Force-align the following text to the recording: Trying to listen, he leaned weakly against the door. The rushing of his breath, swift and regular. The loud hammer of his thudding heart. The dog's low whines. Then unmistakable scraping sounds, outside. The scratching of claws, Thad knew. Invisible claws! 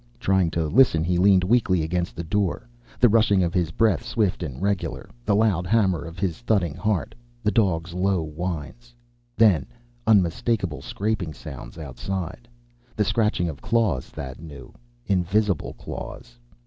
Trying 0.19 0.49
to 0.49 0.65
listen, 0.65 1.03
he 1.03 1.19
leaned 1.19 1.43
weakly 1.43 1.83
against 1.83 2.15
the 2.15 2.23
door. 2.23 2.67
The 2.99 3.07
rushing 3.07 3.43
of 3.43 3.53
his 3.53 3.69
breath, 3.69 4.03
swift 4.03 4.41
and 4.41 4.59
regular. 4.59 5.07
The 5.25 5.35
loud 5.35 5.67
hammer 5.67 6.03
of 6.05 6.17
his 6.17 6.39
thudding 6.39 6.73
heart. 6.73 7.13
The 7.43 7.51
dog's 7.51 7.93
low 7.93 8.23
whines. 8.23 8.95
Then 9.37 9.67
unmistakable 10.07 10.81
scraping 10.81 11.35
sounds, 11.35 11.77
outside. 11.77 12.47
The 12.95 13.05
scratching 13.05 13.47
of 13.47 13.61
claws, 13.61 14.07
Thad 14.09 14.41
knew. 14.41 14.73
Invisible 15.05 15.73
claws! 15.73 16.39